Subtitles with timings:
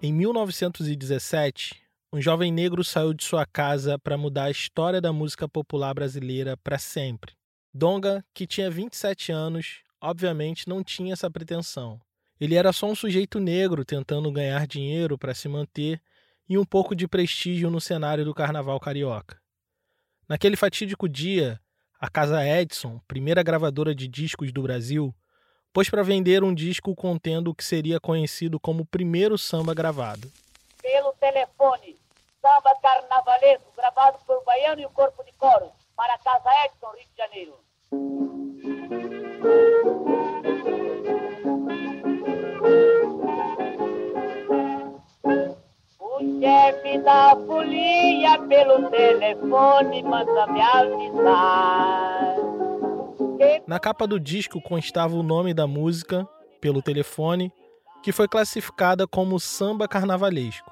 [0.00, 5.48] Em 1917, um jovem negro saiu de sua casa para mudar a história da música
[5.48, 7.32] popular brasileira para sempre.
[7.74, 12.00] Donga, que tinha 27 anos, obviamente não tinha essa pretensão.
[12.40, 16.00] Ele era só um sujeito negro tentando ganhar dinheiro para se manter
[16.48, 19.40] e um pouco de prestígio no cenário do carnaval carioca.
[20.28, 21.60] Naquele fatídico dia,
[22.00, 25.14] a Casa Edson, primeira gravadora de discos do Brasil,
[25.72, 30.30] pôs para vender um disco contendo o que seria conhecido como o primeiro samba gravado.
[30.82, 31.96] Pelo telefone,
[32.40, 37.06] samba carnavalesco gravado por Baiano e o Corpo de Coro, para a Casa Edson, Rio
[37.08, 37.66] de Janeiro.
[46.18, 52.36] Chefe da folia pelo telefone manda me avisar.
[53.66, 56.26] Na capa do disco constava o nome da música,
[56.60, 57.52] pelo telefone,
[58.02, 60.70] que foi classificada como samba carnavalesco.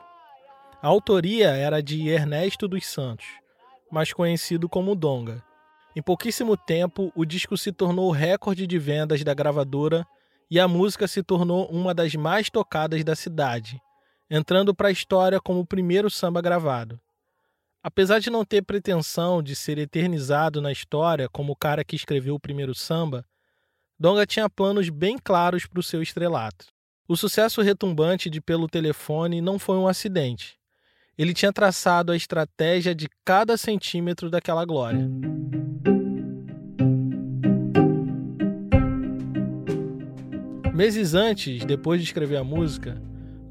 [0.80, 3.26] A autoria era de Ernesto dos Santos,
[3.90, 5.42] mais conhecido como Donga.
[5.96, 10.06] Em pouquíssimo tempo, o disco se tornou recorde de vendas da gravadora
[10.50, 13.80] e a música se tornou uma das mais tocadas da cidade,
[14.36, 17.00] entrando para a história como o primeiro samba gravado.
[17.80, 22.34] Apesar de não ter pretensão de ser eternizado na história como o cara que escreveu
[22.34, 23.24] o primeiro samba,
[23.96, 26.66] Donga tinha planos bem claros para o seu estrelato.
[27.06, 30.58] O sucesso retumbante de Pelo Telefone não foi um acidente.
[31.16, 35.08] Ele tinha traçado a estratégia de cada centímetro daquela glória.
[40.74, 43.00] Meses antes, depois de escrever a música,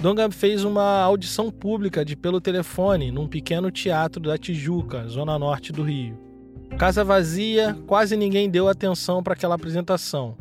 [0.04, 5.72] Donga fez uma audição pública de pelo telefone num pequeno teatro da Tijuca, zona norte
[5.72, 6.20] do Rio.
[6.78, 10.36] Casa vazia, quase ninguém deu atenção para aquela apresentação.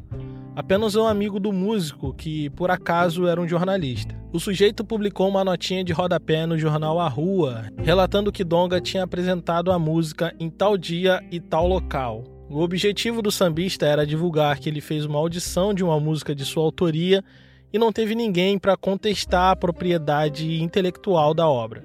[0.56, 4.20] Apenas um amigo do músico, que por acaso era um jornalista.
[4.32, 9.04] O sujeito publicou uma notinha de rodapé no jornal A Rua, relatando que Donga tinha
[9.04, 12.24] apresentado a música em tal dia e tal local.
[12.50, 16.44] O objetivo do sambista era divulgar que ele fez uma audição de uma música de
[16.44, 17.22] sua autoria
[17.72, 21.84] e não teve ninguém para contestar a propriedade intelectual da obra.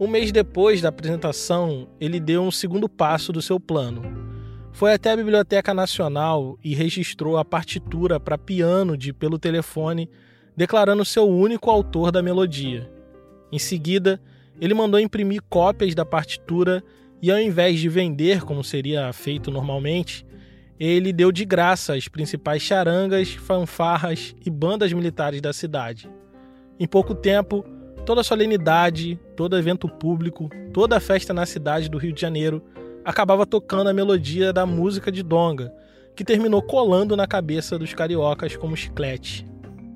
[0.00, 4.02] Um mês depois da apresentação, ele deu um segundo passo do seu plano.
[4.72, 10.10] Foi até a Biblioteca Nacional e registrou a partitura para piano de pelo telefone,
[10.56, 12.90] declarando seu único autor da melodia.
[13.52, 14.20] Em seguida,
[14.60, 16.82] ele mandou imprimir cópias da partitura
[17.20, 20.26] e, ao invés de vender como seria feito normalmente,
[20.84, 26.10] ele deu de graça as principais charangas, fanfarras e bandas militares da cidade.
[26.80, 27.64] Em pouco tempo,
[28.04, 32.60] toda solenidade, todo evento público, toda festa na cidade do Rio de Janeiro
[33.04, 35.72] acabava tocando a melodia da música de Donga,
[36.16, 39.46] que terminou colando na cabeça dos cariocas como chiclete.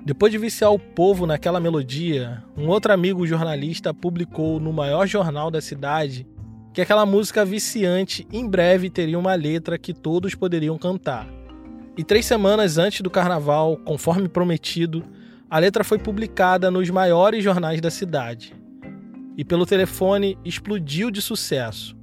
[0.05, 5.51] Depois de viciar o povo naquela melodia, um outro amigo jornalista publicou no maior jornal
[5.51, 6.25] da cidade
[6.77, 11.27] que aquela música viciante em breve teria uma letra que todos poderiam cantar.
[11.97, 15.03] E três semanas antes do carnaval, conforme prometido,
[15.49, 18.53] a letra foi publicada nos maiores jornais da cidade.
[19.35, 21.97] E pelo telefone explodiu de sucesso.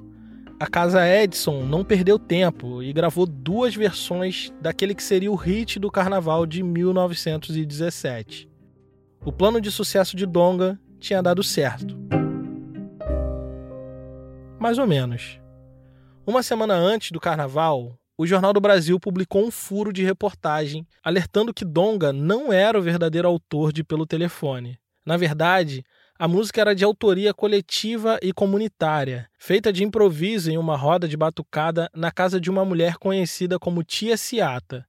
[0.58, 5.78] A casa Edison não perdeu tempo e gravou duas versões daquele que seria o hit
[5.78, 8.50] do carnaval de 1917.
[9.24, 11.96] O plano de sucesso de Donga tinha dado certo
[14.64, 15.38] mais ou menos.
[16.26, 21.52] Uma semana antes do carnaval, o Jornal do Brasil publicou um furo de reportagem alertando
[21.52, 24.78] que Donga não era o verdadeiro autor de Pelo Telefone.
[25.04, 25.84] Na verdade,
[26.18, 31.14] a música era de autoria coletiva e comunitária, feita de improviso em uma roda de
[31.14, 34.86] batucada na casa de uma mulher conhecida como Tia Ciata.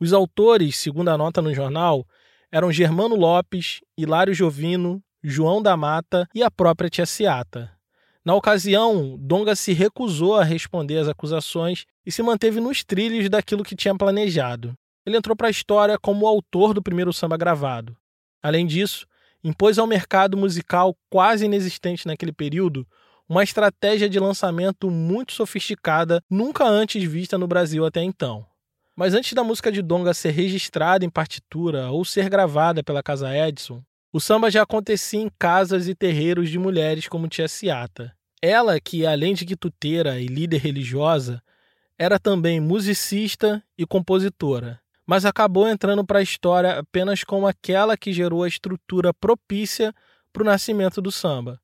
[0.00, 2.06] Os autores, segundo a nota no jornal,
[2.52, 7.77] eram Germano Lopes, Hilário Jovino, João da Mata e a própria Tia Ciata.
[8.24, 13.64] Na ocasião, Donga se recusou a responder às acusações e se manteve nos trilhos daquilo
[13.64, 14.74] que tinha planejado.
[15.06, 17.96] Ele entrou para a história como o autor do primeiro samba gravado.
[18.42, 19.06] Além disso,
[19.42, 22.86] impôs ao mercado musical quase inexistente naquele período
[23.28, 28.46] uma estratégia de lançamento muito sofisticada, nunca antes vista no Brasil até então.
[28.96, 33.36] Mas antes da música de Donga ser registrada em partitura ou ser gravada pela Casa
[33.36, 33.82] Edson,
[34.12, 38.14] o samba já acontecia em casas e terreiros de mulheres como Tia Ciata.
[38.40, 41.42] Ela, que além de quituteira e líder religiosa,
[41.98, 48.12] era também musicista e compositora, mas acabou entrando para a história apenas como aquela que
[48.12, 49.92] gerou a estrutura propícia
[50.32, 51.60] para o nascimento do samba.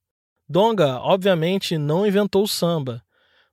[0.48, 3.02] Donga, obviamente, não inventou o samba,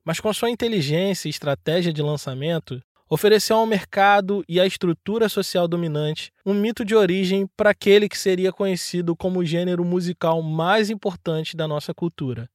[0.04, 5.68] mas com sua inteligência e estratégia de lançamento, ofereceu ao mercado e à estrutura social
[5.68, 10.88] dominante um mito de origem para aquele que seria conhecido como o gênero musical mais
[10.88, 12.48] importante da nossa cultura.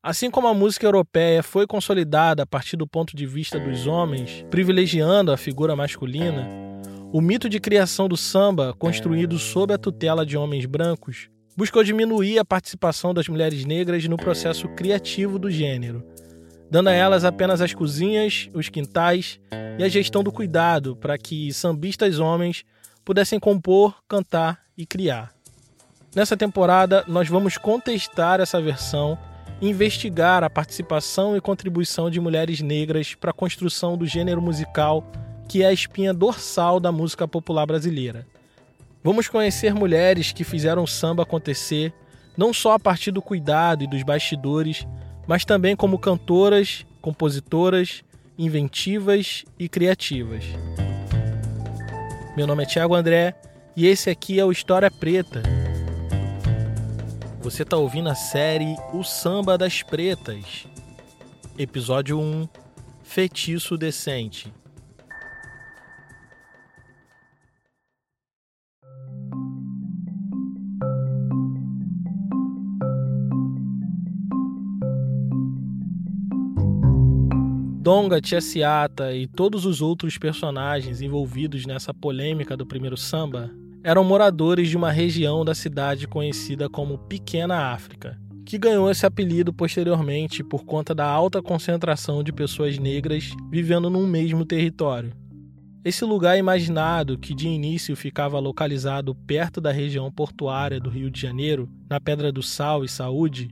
[0.00, 4.46] Assim como a música europeia foi consolidada a partir do ponto de vista dos homens,
[4.48, 6.48] privilegiando a figura masculina,
[7.12, 12.38] o mito de criação do samba, construído sob a tutela de homens brancos, buscou diminuir
[12.38, 16.06] a participação das mulheres negras no processo criativo do gênero,
[16.70, 19.40] dando a elas apenas as cozinhas, os quintais
[19.78, 22.64] e a gestão do cuidado para que sambistas homens
[23.04, 25.32] pudessem compor, cantar e criar.
[26.14, 29.18] Nessa temporada, nós vamos contestar essa versão
[29.60, 35.04] e investigar a participação e contribuição de mulheres negras para a construção do gênero musical
[35.48, 38.26] que é a espinha dorsal da música popular brasileira.
[39.02, 41.92] Vamos conhecer mulheres que fizeram o samba acontecer,
[42.36, 44.86] não só a partir do cuidado e dos bastidores,
[45.28, 48.02] mas também como cantoras, compositoras,
[48.38, 50.42] inventivas e criativas.
[52.34, 53.34] Meu nome é Tiago André
[53.76, 55.42] e esse aqui é o História Preta.
[57.42, 60.66] Você está ouvindo a série O Samba das Pretas,
[61.58, 62.48] episódio 1
[63.02, 64.52] Feitiço Decente.
[77.80, 83.52] Donga, Tia Ciata e todos os outros personagens envolvidos nessa polêmica do primeiro samba
[83.84, 89.52] eram moradores de uma região da cidade conhecida como Pequena África, que ganhou esse apelido
[89.52, 95.12] posteriormente por conta da alta concentração de pessoas negras vivendo num mesmo território.
[95.84, 101.20] Esse lugar imaginado, que de início ficava localizado perto da região portuária do Rio de
[101.20, 103.48] Janeiro, na Pedra do Sal e Saúde,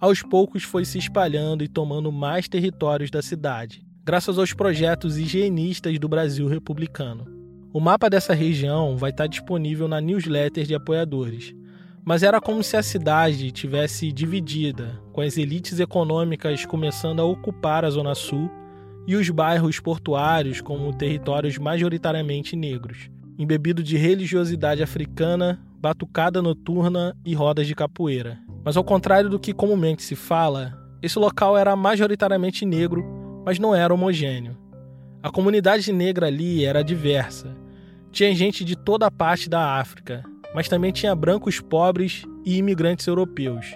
[0.00, 5.98] aos poucos foi se espalhando e tomando mais territórios da cidade, graças aos projetos higienistas
[5.98, 7.26] do Brasil republicano.
[7.72, 11.54] O mapa dessa região vai estar disponível na newsletter de apoiadores,
[12.02, 17.84] mas era como se a cidade tivesse dividida, com as elites econômicas começando a ocupar
[17.84, 18.50] a Zona Sul
[19.06, 27.34] e os bairros portuários como territórios majoritariamente negros, embebido de religiosidade africana, batucada noturna e
[27.34, 28.38] rodas de capoeira.
[28.62, 33.02] Mas ao contrário do que comumente se fala, esse local era majoritariamente negro,
[33.46, 34.56] mas não era homogêneo.
[35.22, 37.56] A comunidade negra ali era diversa.
[38.12, 40.22] Tinha gente de toda a parte da África,
[40.54, 43.66] mas também tinha brancos pobres e imigrantes europeus.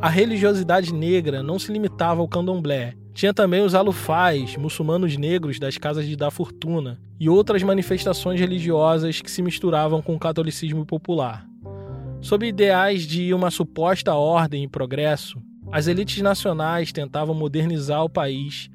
[0.00, 2.94] A religiosidade negra não se limitava ao candomblé.
[3.14, 9.20] Tinha também os alufais, muçulmanos negros das casas de dar fortuna, e outras manifestações religiosas
[9.22, 11.46] que se misturavam com o catolicismo popular.
[12.20, 15.40] Sob ideais de uma suposta ordem e progresso,
[15.70, 18.68] as elites nacionais tentavam modernizar o país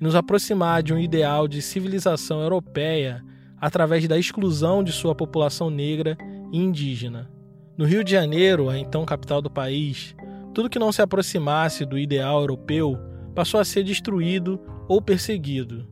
[0.00, 3.22] e nos aproximar de um ideal de civilização europeia
[3.60, 6.18] através da exclusão de sua população negra
[6.52, 7.30] e indígena.
[7.78, 10.16] No Rio de Janeiro, a então capital do país,
[10.52, 12.98] tudo que não se aproximasse do ideal europeu
[13.34, 15.86] passou a ser destruído ou perseguido.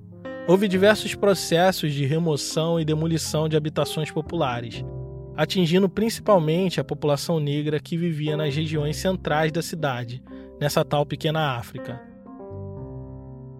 [0.46, 4.84] Houve diversos processos de remoção e demolição de habitações populares,
[5.36, 10.22] atingindo principalmente a população negra que vivia nas regiões centrais da cidade,
[10.60, 12.00] nessa tal pequena África.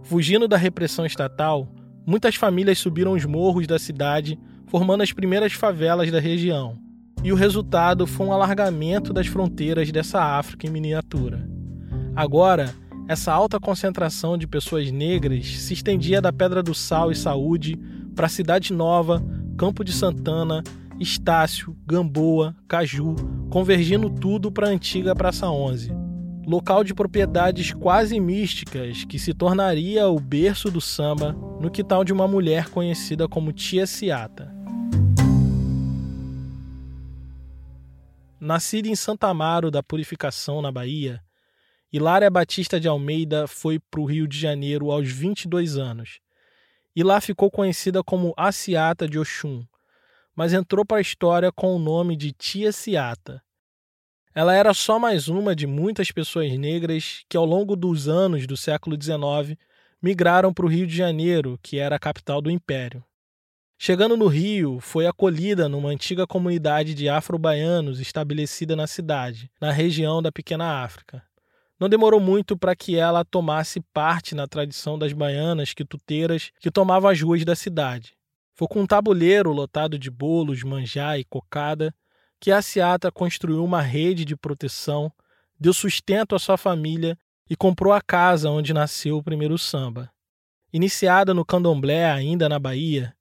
[0.03, 1.69] Fugindo da repressão estatal,
[2.05, 6.77] muitas famílias subiram os morros da cidade, formando as primeiras favelas da região.
[7.23, 11.49] E o resultado foi um alargamento das fronteiras dessa África em miniatura.
[12.17, 12.75] Agora,
[13.09, 17.79] essa alta concentração de pessoas negras se estendia da Pedra do Sal e Saúde
[18.15, 19.23] para Cidade Nova,
[19.57, 20.63] Campo de Santana
[21.03, 23.17] Estácio, Gamboa, Caju,
[23.51, 25.91] convergindo tudo para a antiga Praça 11.
[26.47, 32.13] Local de propriedades quase místicas que se tornaria o berço do samba no quintal de
[32.13, 34.53] uma mulher conhecida como Tia Ciata.
[38.41, 41.21] Nascida em Santa Amaro da Purificação, na Bahia,
[41.93, 46.21] Hilária Batista de Almeida foi para o Rio de Janeiro aos 22 anos
[46.97, 49.63] e lá ficou conhecida como a Ciata de Oxum,
[50.35, 53.43] mas entrou para a história com o nome de Tia Ciata.
[54.35, 58.57] Ela era só mais uma de muitas pessoas negras que, ao longo dos anos do
[58.57, 59.59] século XIX,
[60.01, 63.05] migraram para o Rio de Janeiro, que era a capital do Império.
[63.77, 70.23] Chegando no Rio, foi acolhida numa antiga comunidade de afro-baianos estabelecida na cidade, na região
[70.23, 71.23] da Pequena África.
[71.83, 77.11] Não demorou muito para que ela tomasse parte na tradição das baianas quituteiras que tomavam
[77.11, 78.15] as ruas da cidade.
[78.55, 81.93] Foi com um tabuleiro lotado de bolos, manjá e cocada
[82.39, 85.13] que a Seata construiu uma rede de proteção
[85.59, 87.19] deu sustento à sua família
[87.51, 90.09] e comprou a casa onde nasceu o primeiro samba.
[90.73, 93.13] Iniciada no candomblé, ainda na Bahia,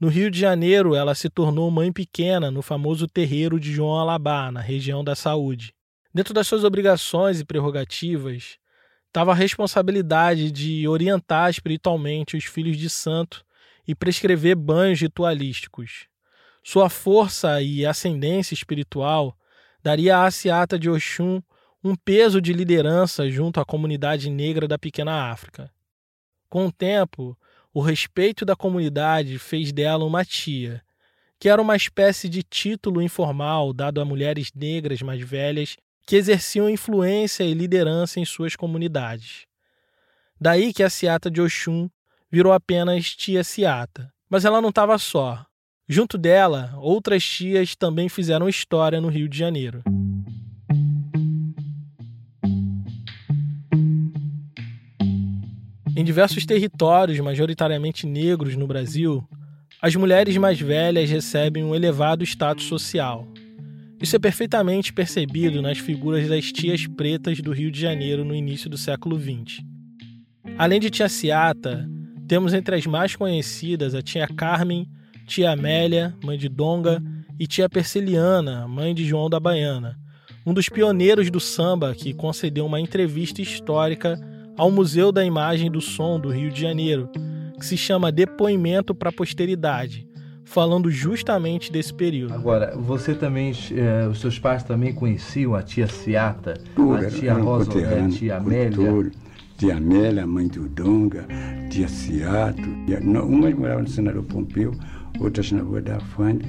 [0.00, 4.50] no Rio de Janeiro ela se tornou mãe pequena no famoso terreiro de João Alabá,
[4.50, 5.72] na região da saúde.
[6.12, 8.58] Dentro das suas obrigações e prerrogativas,
[9.06, 13.44] estava a responsabilidade de orientar espiritualmente os filhos de santo
[13.86, 16.08] e prescrever banhos ritualísticos.
[16.64, 19.36] Sua força e ascendência espiritual
[19.82, 21.40] daria à Seata de Oxum
[21.82, 25.72] um peso de liderança junto à comunidade negra da pequena África.
[26.48, 27.38] Com o tempo,
[27.72, 30.82] o respeito da comunidade fez dela uma tia,
[31.38, 35.76] que era uma espécie de título informal dado a mulheres negras mais velhas
[36.10, 39.46] que exerciam influência e liderança em suas comunidades.
[40.40, 41.88] Daí que a Seata de Oxum
[42.28, 44.12] virou apenas tia Seata.
[44.28, 45.46] Mas ela não estava só.
[45.88, 49.84] Junto dela, outras tias também fizeram história no Rio de Janeiro.
[55.96, 59.24] Em diversos territórios, majoritariamente negros no Brasil,
[59.80, 63.28] as mulheres mais velhas recebem um elevado status social.
[64.00, 68.70] Isso é perfeitamente percebido nas figuras das tias pretas do Rio de Janeiro no início
[68.70, 69.62] do século XX.
[70.56, 71.86] Além de tia Ciata,
[72.26, 74.88] temos entre as mais conhecidas a tia Carmen,
[75.26, 77.02] tia Amélia, mãe de Donga,
[77.38, 79.98] e tia Perseliana, mãe de João da Baiana,
[80.46, 84.18] um dos pioneiros do samba que concedeu uma entrevista histórica
[84.56, 87.10] ao Museu da Imagem do Som do Rio de Janeiro,
[87.58, 90.06] que se chama Depoimento para a Posteridade,
[90.50, 92.34] falando justamente desse período.
[92.34, 97.70] Agora, você também, eh, os seus pais também conheciam a tia Ciata, a tia Rosa,
[97.70, 99.10] a tia Amélia?
[99.56, 101.24] Tia Amélia, mãe do Donga,
[101.70, 102.68] tia Ciato.
[103.24, 104.74] Umas moravam no Senador Pompeu,
[105.20, 106.44] outras na Rua da Afande,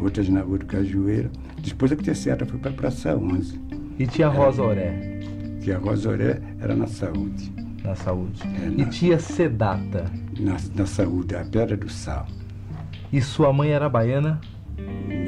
[0.00, 1.30] outras na Rua do Cajueiro.
[1.58, 3.60] Depois a tia Ciata foi para a Praça 11.
[3.98, 5.18] E tia Rosa Oré?
[5.60, 7.52] que a Rosoré era na saúde.
[7.84, 8.42] Na saúde.
[8.42, 10.10] É, na, e tia Sedata?
[10.38, 12.26] Na, na saúde, a Pedra do Sal.
[13.12, 14.40] E sua mãe era baiana?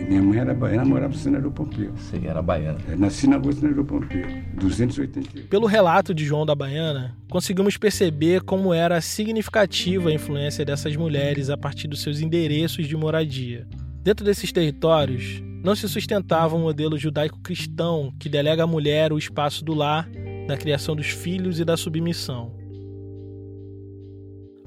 [0.09, 1.93] Minha mãe era baiana, morava no Senador Pompeu.
[1.97, 2.79] Sim, era baiana.
[2.89, 4.25] É, nasci na rua Senador Pompeu,
[4.55, 5.49] 288.
[5.49, 11.51] Pelo relato de João da Baiana, conseguimos perceber como era significativa a influência dessas mulheres
[11.51, 13.67] a partir dos seus endereços de moradia.
[14.03, 19.65] Dentro desses territórios, não se sustentava um modelo judaico-cristão que delega à mulher o espaço
[19.65, 20.09] do lar,
[20.47, 22.53] da criação dos filhos e da submissão.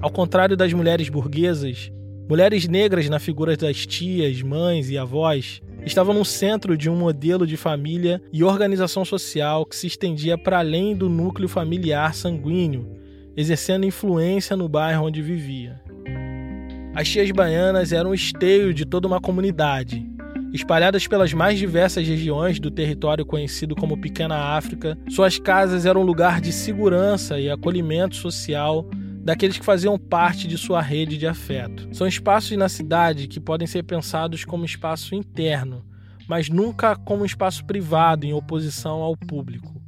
[0.00, 1.90] Ao contrário das mulheres burguesas,
[2.28, 7.46] mulheres negras na figura das tias, mães e avós estavam no centro de um modelo
[7.46, 12.86] de família e organização social que se estendia para além do núcleo familiar sanguíneo,
[13.36, 15.80] exercendo influência no bairro onde vivia.
[16.94, 20.04] As tias baianas eram o esteio de toda uma comunidade,
[20.52, 26.04] Espalhadas pelas mais diversas regiões do território conhecido como Pequena África, suas casas eram um
[26.04, 28.88] lugar de segurança e acolhimento social
[29.26, 31.88] daqueles que faziam parte de sua rede de afeto.
[31.92, 35.84] São espaços na cidade que podem ser pensados como espaço interno,
[36.28, 39.82] mas nunca como espaço privado em oposição ao público.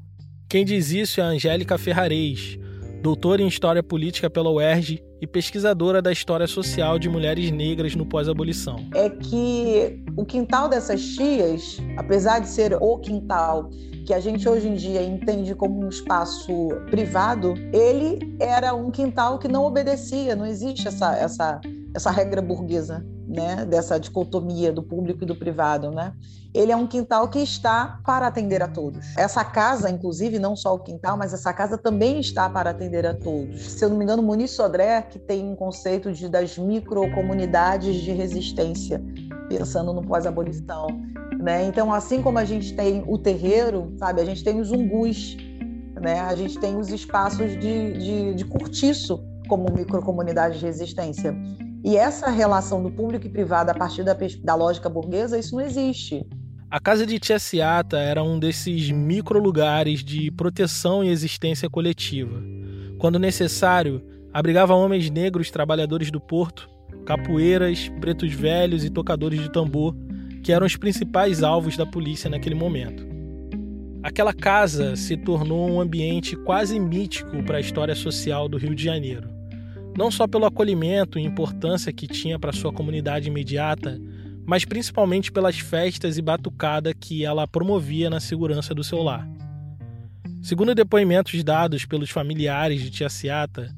[0.49, 2.59] Quem diz isso é a Angélica Ferrarez,
[3.01, 8.05] doutora em História Política pela UERJ e pesquisadora da história social de mulheres negras no
[8.05, 8.89] pós-abolição.
[8.93, 13.71] É que o quintal dessas tias, apesar de ser o quintal
[14.09, 16.51] que a gente hoje em dia entende como um espaço
[16.91, 21.61] privado, ele era um quintal que não obedecia, não existe essa, essa,
[21.95, 26.15] essa regra burguesa né, dessa dicotomia do público e do privado, né?
[26.55, 29.15] Ele é um quintal que está para atender a todos.
[29.19, 33.15] Essa casa, inclusive, não só o quintal, mas essa casa também está para atender a
[33.15, 33.73] todos.
[33.73, 38.13] Se eu não me engano, Muniz Sodré, que tem um conceito de, das microcomunidades de
[38.13, 39.03] resistência,
[39.47, 40.87] pensando no pós-abolição.
[41.39, 41.67] Né?
[41.67, 45.37] Então, assim como a gente tem o terreiro, sabe, a gente tem os umgus,
[46.01, 46.21] né?
[46.21, 51.37] a gente tem os espaços de, de, de cortiço como microcomunidade de resistência.
[51.85, 55.63] E essa relação do público e privado a partir da, da lógica burguesa, isso não
[55.63, 56.27] existe.
[56.71, 62.43] A casa de Tia Ciata era um desses micro-lugares de proteção e existência coletiva.
[62.99, 66.69] Quando necessário, abrigava homens negros trabalhadores do porto,
[67.07, 69.97] capoeiras, pretos velhos e tocadores de tambor,
[70.43, 73.07] que eram os principais alvos da polícia naquele momento.
[74.03, 78.85] Aquela casa se tornou um ambiente quase mítico para a história social do Rio de
[78.85, 79.38] Janeiro
[79.99, 84.01] não só pelo acolhimento e importância que tinha para sua comunidade imediata,
[84.47, 89.29] mas principalmente pelas festas e batucada que ela promovia na segurança do seu lar.
[90.41, 93.75] Segundo depoimentos dados pelos familiares de Tia Ciata,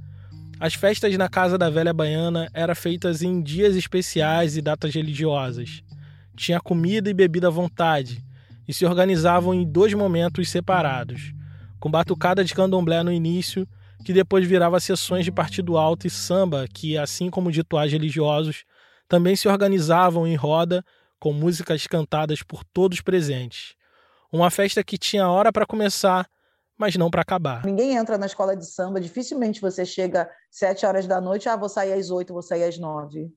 [0.60, 5.82] as festas na casa da velha baiana eram feitas em dias especiais e datas religiosas.
[6.36, 8.22] Tinha comida e bebida à vontade,
[8.68, 11.32] e se organizavam em dois momentos separados,
[11.80, 13.66] com batucada de candomblé no início,
[14.04, 18.64] que depois virava sessões de partido alto e samba, que, assim como rituais religiosos,
[19.08, 20.84] também se organizavam em roda
[21.18, 23.74] com músicas cantadas por todos presentes.
[24.32, 26.28] Uma festa que tinha hora para começar,
[26.78, 27.64] mas não para acabar.
[27.64, 31.68] Ninguém entra na escola de samba, dificilmente você chega sete horas da noite, ah, vou
[31.68, 33.30] sair às oito, vou sair às nove,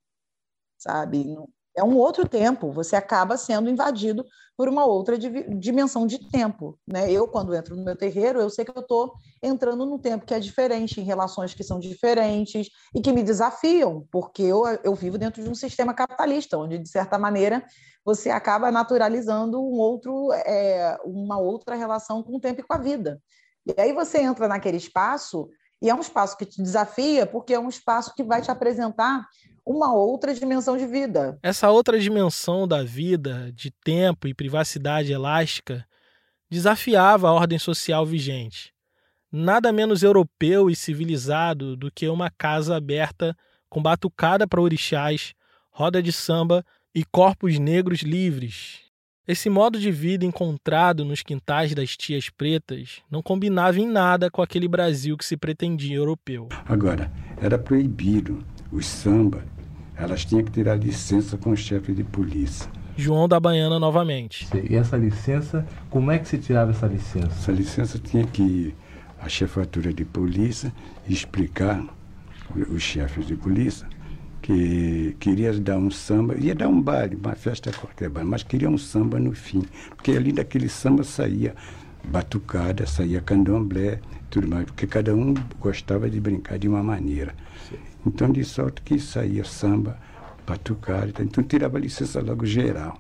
[0.77, 1.36] sabe?
[1.75, 4.24] É um outro tempo, você acaba sendo invadido
[4.56, 6.77] por uma outra dimensão de tempo.
[6.88, 7.12] Né?
[7.12, 10.34] Eu, quando entro no meu terreiro, eu sei que eu estou entrando num tempo que
[10.34, 15.18] é diferente, em relações que são diferentes e que me desafiam, porque eu, eu vivo
[15.18, 17.65] dentro de um sistema capitalista, onde, de certa maneira,
[18.06, 22.77] você acaba naturalizando um outro, é, uma outra relação com o tempo e com a
[22.77, 23.20] vida.
[23.65, 25.50] E aí você entra naquele espaço,
[25.82, 29.27] e é um espaço que te desafia, porque é um espaço que vai te apresentar
[29.65, 31.38] uma outra dimensão de vida.
[31.41, 35.86] Essa outra dimensão da vida, de tempo e privacidade elástica,
[36.50, 38.74] desafiava a ordem social vigente.
[39.32, 43.36] Nada menos europeu e civilizado do que uma casa aberta
[43.67, 45.34] com batucada para orixás,
[45.72, 48.82] roda de samba e corpos negros livres.
[49.27, 54.41] Esse modo de vida encontrado nos quintais das tias pretas não combinava em nada com
[54.41, 56.50] aquele Brasil que se pretendia europeu.
[56.65, 59.44] Agora, era proibido os samba
[59.96, 62.70] elas tinham que tirar licença com o chefe de polícia.
[62.98, 64.48] João da Baiana novamente.
[64.70, 67.27] E essa licença, como é que se tirava essa licença?
[67.27, 68.75] Essa licença tinha que ir
[69.22, 70.74] à chefatura de polícia
[71.08, 71.84] explicar
[72.56, 73.88] os chefes de polícia
[74.42, 78.77] que queria dar um samba, ia dar um baile, uma festa qualquer, mas queria um
[78.77, 79.63] samba no fim,
[79.96, 81.56] porque ali daquele samba saía
[82.03, 87.34] batucada, saía candomblé, tudo mais, porque cada um gostava de brincar de uma maneira.
[88.05, 90.00] Então, de sorte que saía samba,
[90.45, 93.00] batucada, então tirava licença logo geral.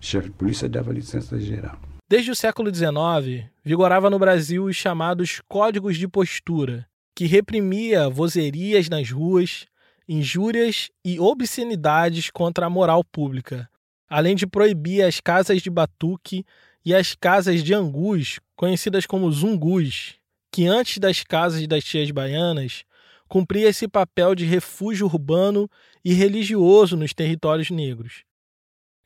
[0.00, 1.78] O chefe de polícia dava licença geral.
[2.08, 8.88] Desde o século XIX, vigorava no Brasil os chamados códigos de postura, que reprimia vozerias
[8.88, 9.66] nas ruas,
[10.08, 13.68] injúrias e obscenidades contra a moral pública,
[14.08, 16.44] além de proibir as casas de batuque
[16.84, 20.16] e as casas de angus, conhecidas como zungus,
[20.52, 22.84] que antes das casas das tias baianas
[23.28, 25.68] cumpria esse papel de refúgio urbano
[26.04, 28.24] e religioso nos territórios negros.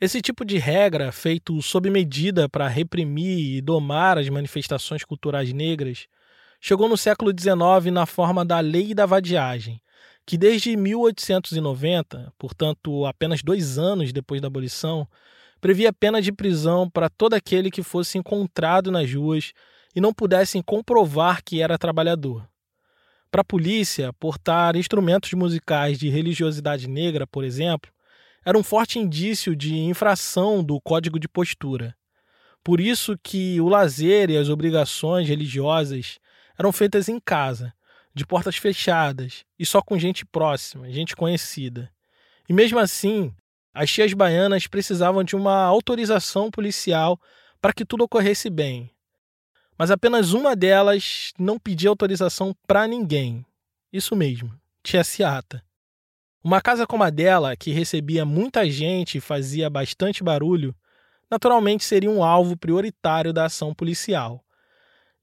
[0.01, 6.07] Esse tipo de regra, feito sob medida para reprimir e domar as manifestações culturais negras,
[6.61, 9.81] chegou no século XIX na forma da Lei da Vadiagem,
[10.25, 15.09] que desde 1890, portanto apenas dois anos depois da abolição,
[15.61, 19.53] previa pena de prisão para todo aquele que fosse encontrado nas ruas
[19.97, 22.49] e não pudessem comprovar que era trabalhador.
[23.31, 27.93] Para a polícia, portar instrumentos musicais de religiosidade negra, por exemplo,
[28.45, 31.95] era um forte indício de infração do código de postura.
[32.65, 36.19] Por isso que o lazer e as obrigações religiosas
[36.59, 37.75] eram feitas em casa,
[38.15, 41.91] de portas fechadas e só com gente próxima, gente conhecida.
[42.49, 43.33] E mesmo assim,
[43.75, 47.21] as tias baianas precisavam de uma autorização policial
[47.61, 48.91] para que tudo ocorresse bem,
[49.79, 53.47] mas apenas uma delas não pedia autorização para ninguém.
[53.93, 55.63] Isso mesmo, Tia Ciata.
[56.43, 60.75] Uma casa como a dela, que recebia muita gente e fazia bastante barulho,
[61.31, 64.45] naturalmente seria um alvo prioritário da ação policial.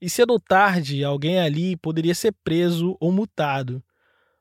[0.00, 3.82] E cedo ou tarde, alguém ali poderia ser preso ou multado.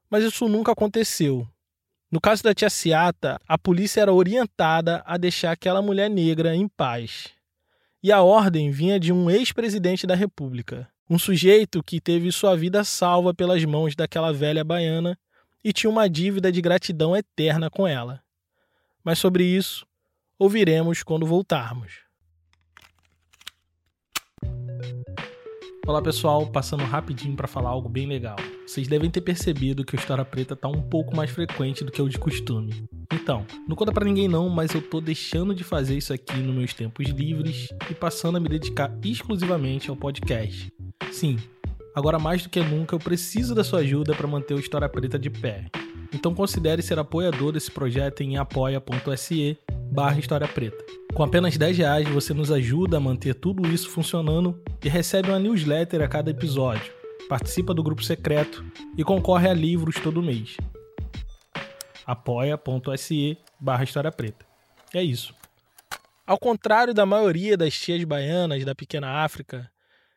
[0.09, 1.47] Mas isso nunca aconteceu.
[2.09, 6.67] No caso da tia Ciata, a polícia era orientada a deixar aquela mulher negra em
[6.67, 7.34] paz
[8.05, 12.83] e a ordem vinha de um ex-presidente da República, um sujeito que teve sua vida
[12.83, 15.17] salva pelas mãos daquela velha baiana
[15.63, 18.21] e tinha uma dívida de gratidão eterna com ela.
[19.03, 19.87] Mas sobre isso
[20.37, 22.04] ouviremos quando voltarmos.
[25.87, 28.37] Olá pessoal, passando rapidinho para falar algo bem legal.
[28.65, 32.01] Vocês devem ter percebido que o História Preta tá um pouco mais frequente do que
[32.01, 32.89] o de costume.
[33.13, 36.55] Então, não conta para ninguém não, mas eu tô deixando de fazer isso aqui nos
[36.55, 40.73] meus tempos livres e passando a me dedicar exclusivamente ao podcast.
[41.11, 41.37] Sim,
[41.93, 45.19] agora mais do que nunca eu preciso da sua ajuda para manter o História Preta
[45.19, 45.67] de pé.
[46.13, 49.57] Então considere ser apoiador desse projeto em apoia.se
[49.91, 50.83] barra História Preta.
[51.13, 55.39] Com apenas 10 reais você nos ajuda a manter tudo isso funcionando e recebe uma
[55.39, 56.91] newsletter a cada episódio,
[57.29, 58.65] participa do grupo secreto
[58.97, 60.57] e concorre a livros todo mês.
[62.05, 64.45] apoia.se barra História Preta.
[64.93, 65.33] É isso.
[66.27, 69.71] Ao contrário da maioria das tias baianas da pequena África,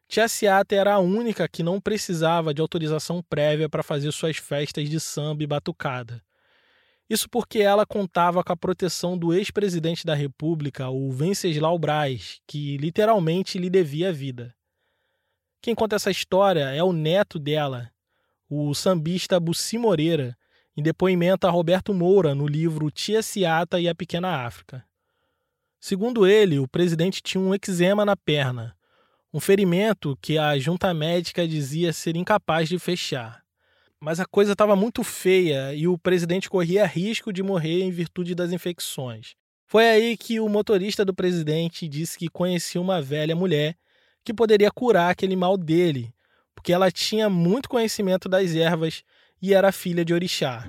[0.08, 4.88] Tia Ciata era a única que não precisava de autorização prévia para fazer suas festas
[4.88, 6.24] de samba e batucada.
[7.10, 12.78] Isso porque ela contava com a proteção do ex-presidente da República, o Venceslau Braz, que
[12.78, 14.54] literalmente lhe devia a vida.
[15.60, 17.90] Quem conta essa história é o neto dela,
[18.48, 20.34] o sambista Bussi Moreira,
[20.74, 24.82] em depoimento a Roberto Moura no livro Tia Ciata e a Pequena África.
[25.78, 28.77] Segundo ele, o presidente tinha um eczema na perna,
[29.38, 33.40] um ferimento que a junta médica dizia ser incapaz de fechar.
[34.00, 38.34] Mas a coisa estava muito feia e o presidente corria risco de morrer em virtude
[38.34, 39.36] das infecções.
[39.64, 43.76] Foi aí que o motorista do presidente disse que conhecia uma velha mulher
[44.24, 46.12] que poderia curar aquele mal dele,
[46.52, 49.04] porque ela tinha muito conhecimento das ervas
[49.40, 50.68] e era filha de orixá.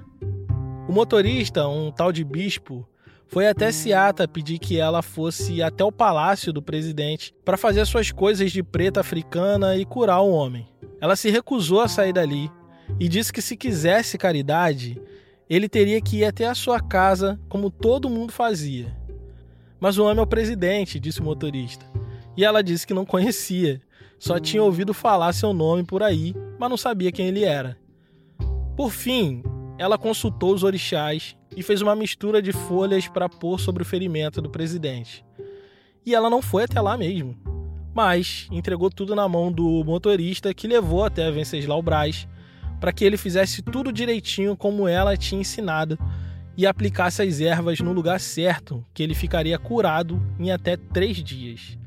[0.87, 2.87] O motorista, um tal de bispo,
[3.29, 8.11] foi até Seata pedir que ela fosse até o palácio do presidente para fazer suas
[8.11, 10.67] coisas de preta africana e curar o homem.
[10.99, 12.51] Ela se recusou a sair dali
[12.99, 14.99] e disse que se quisesse caridade,
[15.47, 18.97] ele teria que ir até a sua casa como todo mundo fazia.
[19.79, 21.85] Mas o homem é o presidente, disse o motorista.
[22.35, 23.79] E ela disse que não conhecia,
[24.17, 27.77] só tinha ouvido falar seu nome por aí, mas não sabia quem ele era.
[28.75, 29.43] Por fim,
[29.77, 34.41] ela consultou os orixás e fez uma mistura de folhas para pôr sobre o ferimento
[34.41, 35.25] do presidente.
[36.05, 37.37] E ela não foi até lá mesmo,
[37.93, 42.27] mas entregou tudo na mão do motorista que levou até Venceslau Braz
[42.79, 45.99] para que ele fizesse tudo direitinho como ela tinha ensinado
[46.55, 51.77] e aplicasse as ervas no lugar certo, que ele ficaria curado em até três dias.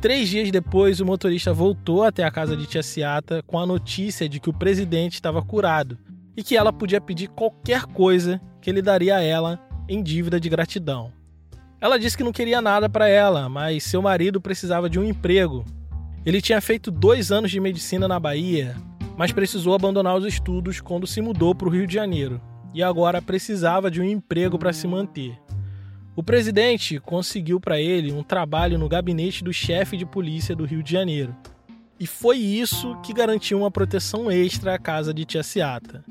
[0.00, 4.28] Três dias depois, o motorista voltou até a casa de Tia Ciata com a notícia
[4.28, 5.98] de que o presidente estava curado
[6.38, 10.48] e que ela podia pedir qualquer coisa que ele daria a ela em dívida de
[10.48, 11.12] gratidão.
[11.80, 15.64] Ela disse que não queria nada para ela, mas seu marido precisava de um emprego.
[16.24, 18.76] Ele tinha feito dois anos de medicina na Bahia,
[19.16, 22.40] mas precisou abandonar os estudos quando se mudou para o Rio de Janeiro
[22.72, 25.36] e agora precisava de um emprego para se manter.
[26.14, 30.84] O presidente conseguiu para ele um trabalho no gabinete do chefe de polícia do Rio
[30.84, 31.34] de Janeiro.
[31.98, 36.04] E foi isso que garantiu uma proteção extra à casa de Tia Ciata.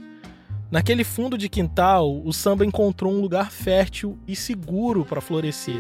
[0.69, 5.80] Naquele fundo de quintal, o samba encontrou um lugar fértil e seguro para florescer.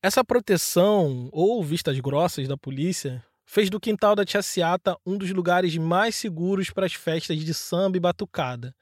[0.00, 5.32] Essa proteção, ou vistas grossas da polícia, fez do quintal da Tia Ciata um dos
[5.32, 8.72] lugares mais seguros para as festas de samba e batucada.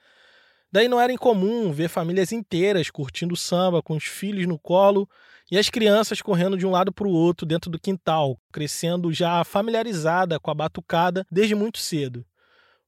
[0.71, 5.09] Daí não era incomum ver famílias inteiras curtindo samba com os filhos no colo
[5.51, 9.43] e as crianças correndo de um lado para o outro dentro do quintal, crescendo já
[9.45, 12.23] familiarizada com a batucada desde muito cedo.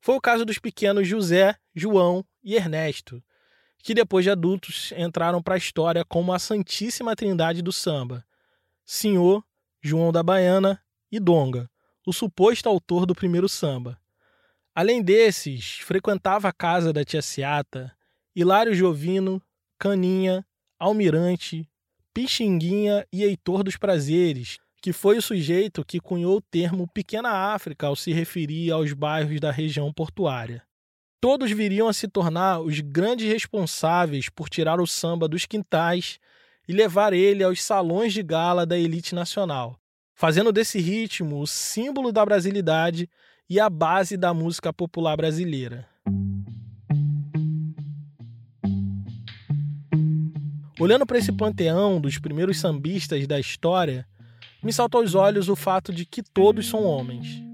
[0.05, 3.25] Foi o caso dos pequenos José, João e Ernesto,
[3.79, 8.23] que depois de adultos entraram para a história como a Santíssima Trindade do samba:
[8.85, 9.43] Senhor,
[9.81, 10.79] João da Baiana
[11.11, 11.71] e Donga,
[12.07, 13.99] o suposto autor do primeiro samba.
[14.75, 17.91] Além desses, frequentava a casa da tia Ciata,
[18.37, 19.41] Hilário Jovino,
[19.79, 20.47] Caninha,
[20.79, 21.67] Almirante,
[22.13, 27.87] Pixinguinha e Heitor dos Prazeres, que foi o sujeito que cunhou o termo Pequena África
[27.87, 30.63] ao se referir aos bairros da região portuária.
[31.19, 36.19] Todos viriam a se tornar os grandes responsáveis por tirar o samba dos quintais
[36.69, 39.81] e levar ele aos salões de gala da elite nacional,
[40.15, 43.09] fazendo desse ritmo o símbolo da brasilidade
[43.49, 45.89] e a base da música popular brasileira.
[50.79, 54.07] Olhando para esse panteão dos primeiros sambistas da história,
[54.65, 57.45] me saltou aos olhos o fato de que todos são homens.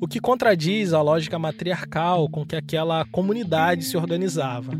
[0.00, 4.72] O que contradiz a lógica matriarcal com que aquela comunidade se organizava.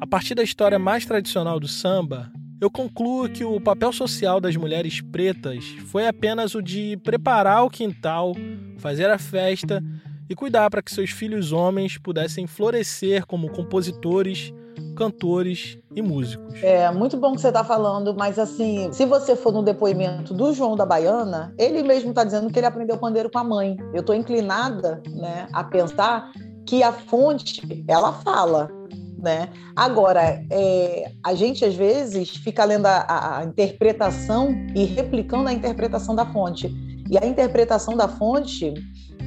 [0.00, 4.56] A partir da história mais tradicional do samba, eu concluo que o papel social das
[4.56, 8.34] mulheres pretas foi apenas o de preparar o quintal,
[8.78, 9.82] fazer a festa
[10.28, 14.54] e cuidar para que seus filhos homens pudessem florescer como compositores,
[15.00, 16.62] cantores e músicos.
[16.62, 20.52] É muito bom que você está falando, mas assim, se você for no depoimento do
[20.52, 23.78] João da Baiana, ele mesmo está dizendo que ele aprendeu pandeiro com a mãe.
[23.94, 26.30] Eu estou inclinada, né, a pensar
[26.66, 28.70] que a fonte ela fala
[29.18, 29.50] né?
[29.76, 36.14] Agora, é, a gente às vezes fica lendo a, a, interpretação e replicando a interpretação
[36.14, 36.74] da fonte.
[37.10, 38.72] E a interpretação da fonte,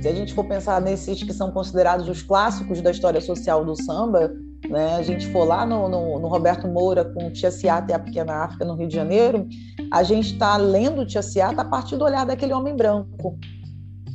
[0.01, 3.75] se a gente for pensar nesses que são considerados os clássicos da história social do
[3.75, 4.33] samba,
[4.69, 4.95] né?
[4.95, 8.43] A gente for lá no, no, no Roberto Moura com Tia Ciata e a Pequena
[8.43, 9.47] África no Rio de Janeiro,
[9.91, 13.37] a gente está lendo Tia Ciata a partir do olhar daquele homem branco,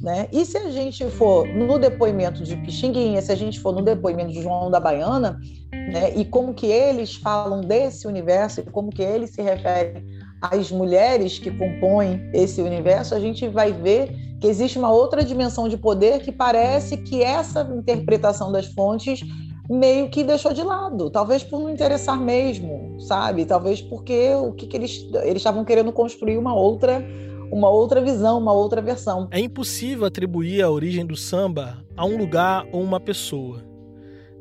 [0.01, 0.29] né?
[0.33, 4.33] E se a gente for no depoimento de Pixinguinha, se a gente for no depoimento
[4.33, 5.39] de João da Baiana,
[5.73, 10.05] né, e como que eles falam desse universo, e como que eles se referem
[10.41, 15.69] as mulheres que compõem esse universo, a gente vai ver que existe uma outra dimensão
[15.69, 19.21] de poder que parece que essa interpretação das fontes
[19.69, 23.45] meio que deixou de lado, talvez por não interessar mesmo, sabe?
[23.45, 27.05] Talvez porque o que, que eles eles estavam querendo construir uma outra
[27.51, 29.29] uma outra visão, uma outra versão.
[29.31, 33.65] É impossível atribuir a origem do samba a um lugar ou uma pessoa.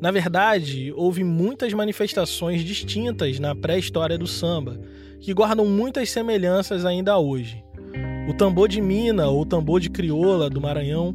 [0.00, 4.78] Na verdade, houve muitas manifestações distintas na pré-história do samba,
[5.20, 7.64] que guardam muitas semelhanças ainda hoje.
[8.28, 11.12] O tambor de mina ou tambor de crioula do Maranhão,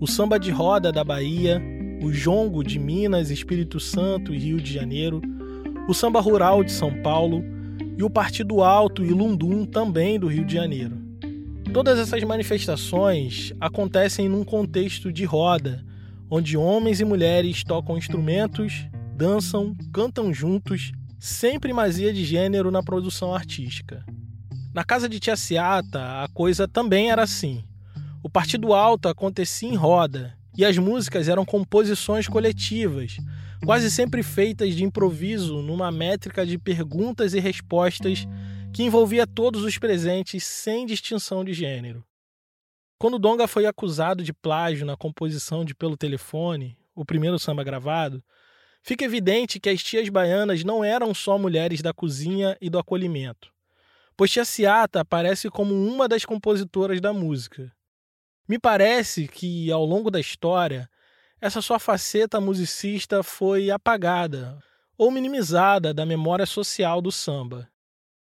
[0.00, 1.62] o samba de roda da Bahia,
[2.02, 5.20] o jongo de Minas, Espírito Santo e Rio de Janeiro,
[5.88, 7.42] o samba rural de São Paulo
[7.96, 10.96] e o Partido Alto e Lundum também do Rio de Janeiro.
[11.72, 15.84] Todas essas manifestações acontecem num contexto de roda,
[16.30, 23.34] onde homens e mulheres tocam instrumentos, dançam, cantam juntos, sem primazia de gênero na produção
[23.34, 24.04] artística.
[24.74, 27.64] Na casa de Tia Ciata, a coisa também era assim.
[28.22, 33.18] O Partido Alto acontecia em roda, e as músicas eram composições coletivas,
[33.64, 38.26] quase sempre feitas de improviso numa métrica de perguntas e respostas
[38.72, 42.04] que envolvia todos os presentes sem distinção de gênero.
[42.98, 48.24] Quando Donga foi acusado de plágio na composição de Pelo Telefone, o primeiro samba gravado,
[48.82, 53.52] fica evidente que as tias baianas não eram só mulheres da cozinha e do acolhimento,
[54.16, 57.75] pois Tia Ciata aparece como uma das compositoras da música.
[58.48, 60.88] Me parece que, ao longo da história,
[61.40, 64.58] essa sua faceta musicista foi apagada
[64.96, 67.68] ou minimizada da memória social do samba.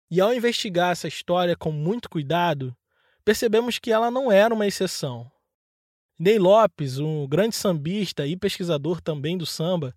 [0.10, 2.76] E ao investigar essa história com muito cuidado,
[3.26, 5.32] percebemos que ela não era uma exceção.
[6.20, 9.96] Ney Lopes, um grande sambista e pesquisador também do samba,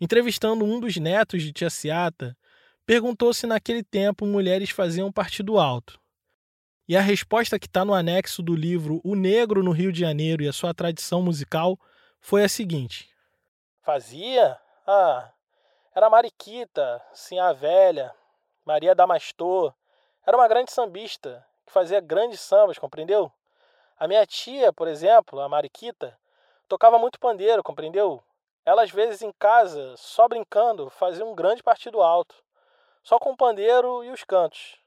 [0.00, 2.36] entrevistando um dos netos de Tia Ciata,
[2.84, 6.01] perguntou se naquele tempo mulheres faziam partido alto.
[6.88, 10.42] E a resposta que está no anexo do livro O Negro no Rio de Janeiro
[10.42, 11.78] e a sua tradição musical
[12.20, 13.08] foi a seguinte:
[13.82, 14.58] Fazia?
[14.84, 15.30] Ah,
[15.94, 18.12] era Mariquita, Sinha Velha,
[18.64, 19.72] Maria Damastor.
[20.26, 23.30] Era uma grande sambista que fazia grandes sambas, compreendeu?
[23.96, 26.18] A minha tia, por exemplo, a Mariquita,
[26.66, 28.20] tocava muito pandeiro, compreendeu?
[28.64, 32.34] Ela, às vezes, em casa, só brincando, fazia um grande partido alto,
[33.04, 34.81] só com o pandeiro e os cantos.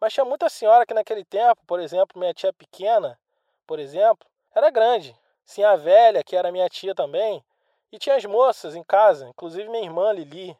[0.00, 3.18] Mas tinha muita senhora que naquele tempo, por exemplo, minha tia pequena,
[3.66, 5.16] por exemplo, era grande.
[5.46, 7.42] Tinha a velha, que era minha tia também,
[7.90, 10.56] e tinha as moças em casa, inclusive minha irmã Lili.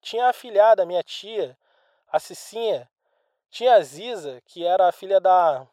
[0.00, 1.56] Tinha a afilhada, minha tia,
[2.10, 2.88] a Cicinha,
[3.50, 5.66] tinha a Ziza, que era a filha da.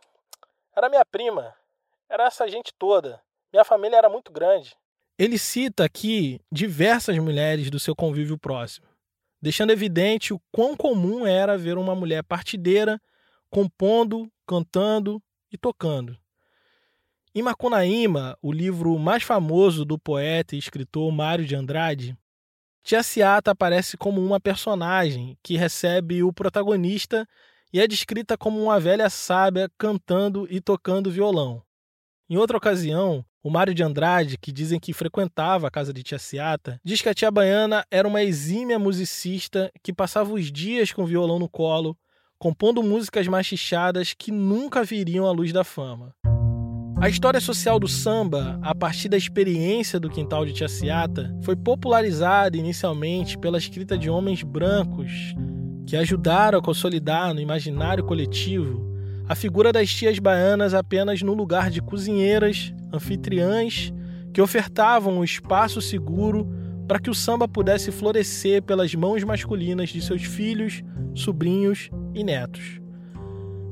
[0.76, 1.56] Era minha prima.
[2.10, 3.22] Era essa gente toda.
[3.52, 4.76] Minha família era muito grande.
[5.18, 8.85] Ele cita aqui diversas mulheres do seu convívio próximo,
[9.46, 13.00] deixando evidente o quão comum era ver uma mulher partideira
[13.48, 16.18] compondo, cantando e tocando.
[17.36, 22.18] Em Macunaíma, o livro mais famoso do poeta e escritor Mário de Andrade,
[22.82, 27.28] Tia Ciata aparece como uma personagem que recebe o protagonista
[27.72, 31.62] e é descrita como uma velha sábia cantando e tocando violão.
[32.28, 36.18] Em outra ocasião, o Mário de Andrade, que dizem que frequentava a casa de Tia
[36.18, 41.04] Ciata, diz que a tia baiana era uma exímia musicista que passava os dias com
[41.04, 41.96] o violão no colo,
[42.40, 46.16] compondo músicas machichadas que nunca viriam à luz da fama.
[47.00, 51.56] A história social do samba, a partir da experiência do quintal de Tia Ciata, foi
[51.56, 55.36] popularizada inicialmente pela escrita de homens brancos
[55.86, 58.96] que ajudaram a consolidar no imaginário coletivo
[59.28, 63.94] a figura das tias baianas apenas no lugar de cozinheiras, anfitriãs,
[64.34, 66.48] que ofertavam um espaço seguro
[66.88, 72.80] para que o samba pudesse florescer pelas mãos masculinas de seus filhos, sobrinhos e netos.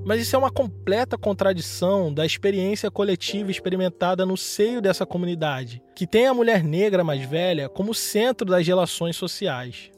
[0.05, 6.05] Mas isso é uma completa contradição da experiência coletiva experimentada no seio dessa comunidade, que
[6.05, 9.91] tem a mulher negra mais velha como centro das relações sociais.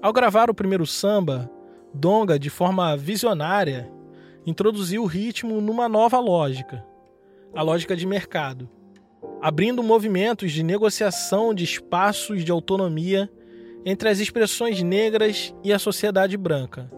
[0.00, 1.50] Ao gravar o primeiro samba,
[1.92, 3.90] Donga, de forma visionária,
[4.46, 6.84] introduziu o ritmo numa nova lógica,
[7.56, 8.68] a lógica de mercado,
[9.42, 13.28] abrindo movimentos de negociação de espaços de autonomia
[13.84, 16.88] entre as expressões negras e a sociedade branca.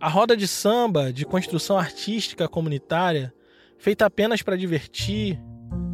[0.00, 3.32] A roda de samba, de construção artística comunitária,
[3.78, 5.40] feita apenas para divertir,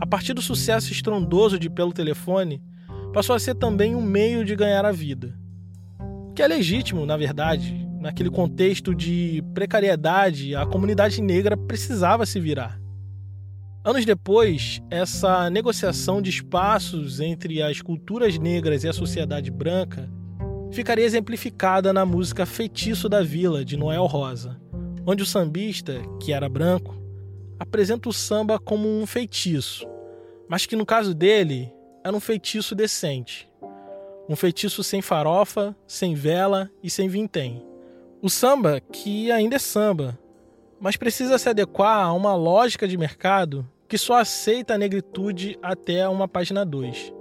[0.00, 2.62] a partir do sucesso estrondoso de Pelo Telefone,
[3.14, 5.38] passou a ser também um meio de ganhar a vida
[6.38, 7.84] que é legítimo, na verdade.
[7.98, 12.80] Naquele contexto de precariedade, a comunidade negra precisava se virar.
[13.88, 20.10] Anos depois, essa negociação de espaços entre as culturas negras e a sociedade branca
[20.70, 24.60] ficaria exemplificada na música Feitiço da Vila, de Noel Rosa,
[25.06, 26.94] onde o sambista, que era branco,
[27.58, 29.88] apresenta o samba como um feitiço,
[30.50, 31.72] mas que no caso dele
[32.04, 33.48] era um feitiço decente.
[34.28, 37.64] Um feitiço sem farofa, sem vela e sem vintém.
[38.20, 40.18] O samba, que ainda é samba,
[40.78, 46.06] mas precisa se adequar a uma lógica de mercado que só aceita a negritude até
[46.08, 47.14] uma página 2.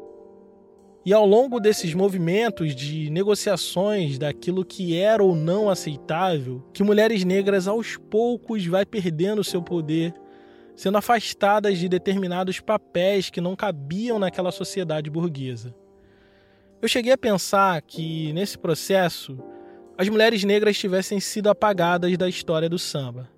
[1.05, 7.23] E ao longo desses movimentos de negociações daquilo que era ou não aceitável, que mulheres
[7.23, 10.13] negras aos poucos vai perdendo seu poder,
[10.75, 15.73] sendo afastadas de determinados papéis que não cabiam naquela sociedade burguesa.
[16.81, 19.39] Eu cheguei a pensar que nesse processo
[19.97, 23.36] as mulheres negras tivessem sido apagadas da história do samba.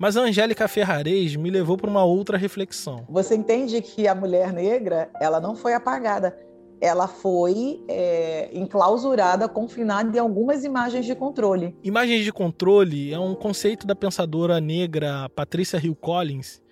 [0.00, 3.04] Mas a Angélica Ferrarez me levou para uma outra reflexão.
[3.06, 6.34] Você entende que a mulher negra ela não foi apagada,
[6.80, 11.76] ela foi é, enclausurada, confinada em algumas imagens de controle.
[11.84, 16.62] Imagens de controle é um conceito da pensadora negra Patricia Hill Collins,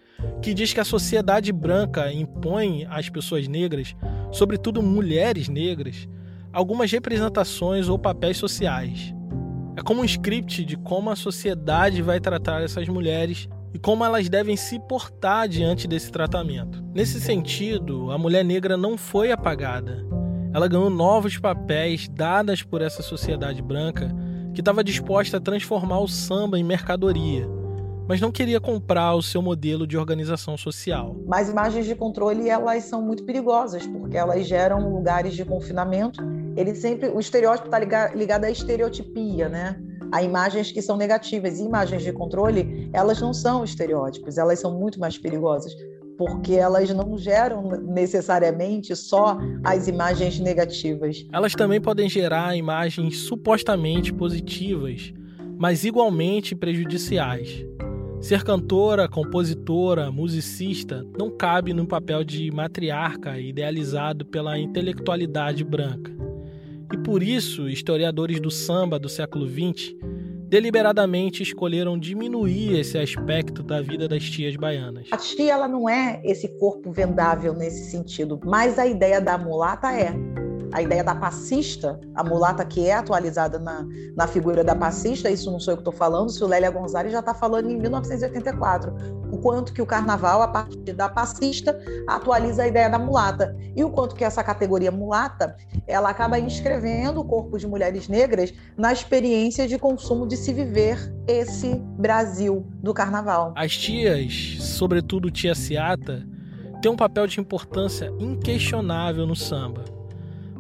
[0.41, 3.95] que diz que a sociedade branca impõe às pessoas negras,
[4.33, 6.09] sobretudo mulheres negras,
[6.51, 9.13] algumas representações ou papéis sociais.
[9.79, 14.29] É como um script de como a sociedade vai tratar essas mulheres e como elas
[14.29, 16.83] devem se portar diante desse tratamento.
[16.93, 20.05] Nesse sentido, a mulher negra não foi apagada.
[20.53, 24.13] Ela ganhou novos papéis dadas por essa sociedade branca
[24.53, 27.49] que estava disposta a transformar o samba em mercadoria,
[28.09, 31.15] mas não queria comprar o seu modelo de organização social.
[31.27, 36.23] Mas imagens de controle elas são muito perigosas porque elas geram lugares de confinamento.
[36.57, 37.79] Ele sempre o estereótipo está
[38.15, 39.77] ligado à estereotipia, né?
[40.11, 41.59] a imagens que são negativas.
[41.59, 45.73] E imagens de controle, elas não são estereótipos, elas são muito mais perigosas,
[46.17, 51.27] porque elas não geram necessariamente só as imagens negativas.
[51.33, 55.13] Elas também podem gerar imagens supostamente positivas,
[55.59, 57.65] mas igualmente prejudiciais.
[58.21, 66.11] Ser cantora, compositora, musicista não cabe no papel de matriarca idealizado pela intelectualidade branca.
[66.93, 69.95] E por isso, historiadores do samba do século XX
[70.49, 75.09] deliberadamente escolheram diminuir esse aspecto da vida das tias baianas.
[75.13, 79.93] A tia ela não é esse corpo vendável nesse sentido, mas a ideia da mulata
[79.93, 80.13] é
[80.73, 85.51] a ideia da passista, a mulata que é atualizada na, na figura da passista, isso
[85.51, 88.95] não sou eu que estou falando, se o Lélia Gonzalez já está falando em 1984,
[89.31, 93.83] o quanto que o carnaval, a partir da passista, atualiza a ideia da mulata, e
[93.85, 98.93] o quanto que essa categoria mulata, ela acaba inscrevendo o corpo de mulheres negras na
[98.93, 103.53] experiência de consumo de se viver esse Brasil do carnaval.
[103.57, 106.27] As tias, sobretudo tia Ciata,
[106.81, 109.98] têm um papel de importância inquestionável no samba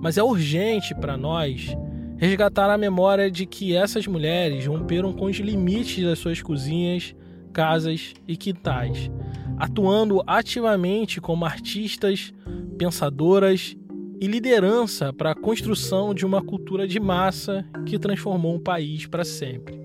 [0.01, 1.77] mas é urgente para nós
[2.17, 7.15] resgatar a memória de que essas mulheres romperam com os limites das suas cozinhas,
[7.53, 9.11] casas e quintais,
[9.57, 12.33] atuando ativamente como artistas,
[12.77, 13.77] pensadoras
[14.21, 19.25] e liderança para a construção de uma cultura de massa que transformou um país para
[19.25, 19.79] sempre.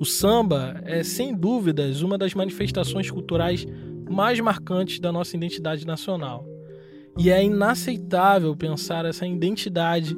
[0.00, 3.66] O samba é, sem dúvidas, uma das manifestações culturais
[4.10, 6.51] mais marcantes da nossa identidade nacional.
[7.18, 10.16] E é inaceitável pensar essa identidade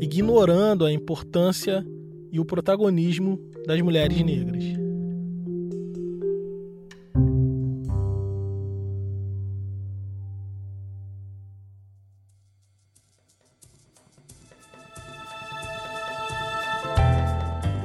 [0.00, 1.84] ignorando a importância
[2.32, 4.64] e o protagonismo das mulheres negras.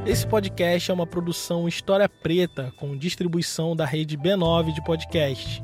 [0.05, 5.63] Esse podcast é uma produção História Preta com distribuição da rede B9 de podcast.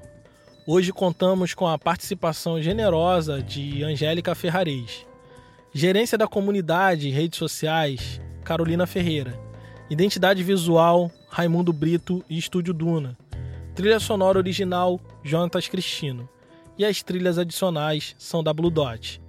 [0.64, 5.04] Hoje contamos com a participação generosa de Angélica Ferrarez.
[5.74, 9.36] Gerência da comunidade e redes sociais, Carolina Ferreira.
[9.90, 13.18] Identidade visual, Raimundo Brito e Estúdio Duna.
[13.74, 16.28] Trilha sonora original, Jonatas Cristino.
[16.78, 19.20] E as trilhas adicionais são da Blue Dot.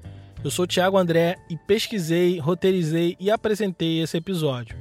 [0.43, 4.77] Eu sou Thiago André e pesquisei, roteirizei e apresentei esse episódio.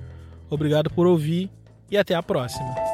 [0.51, 1.51] Obrigado por ouvir
[1.91, 2.92] e até a próxima.